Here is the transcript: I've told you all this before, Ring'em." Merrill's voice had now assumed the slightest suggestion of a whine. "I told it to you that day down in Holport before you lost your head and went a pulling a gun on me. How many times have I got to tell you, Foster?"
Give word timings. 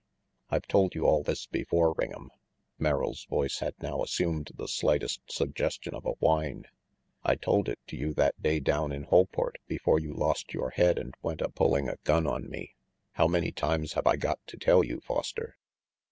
I've 0.49 0.65
told 0.65 0.95
you 0.95 1.05
all 1.05 1.21
this 1.21 1.45
before, 1.45 1.93
Ring'em." 1.93 2.29
Merrill's 2.79 3.25
voice 3.25 3.59
had 3.59 3.75
now 3.83 4.01
assumed 4.01 4.49
the 4.55 4.67
slightest 4.67 5.21
suggestion 5.31 5.93
of 5.93 6.07
a 6.07 6.13
whine. 6.13 6.65
"I 7.23 7.35
told 7.35 7.69
it 7.69 7.77
to 7.85 7.95
you 7.95 8.11
that 8.15 8.41
day 8.41 8.61
down 8.61 8.91
in 8.91 9.03
Holport 9.03 9.57
before 9.67 9.99
you 9.99 10.15
lost 10.15 10.55
your 10.55 10.71
head 10.71 10.97
and 10.97 11.13
went 11.21 11.39
a 11.41 11.49
pulling 11.49 11.87
a 11.87 11.97
gun 12.03 12.25
on 12.25 12.49
me. 12.49 12.73
How 13.11 13.27
many 13.27 13.51
times 13.51 13.93
have 13.93 14.07
I 14.07 14.15
got 14.15 14.39
to 14.47 14.57
tell 14.57 14.83
you, 14.83 15.01
Foster?" 15.01 15.55